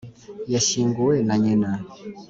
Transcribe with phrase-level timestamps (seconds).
[0.53, 1.69] yashyinguwe na nyina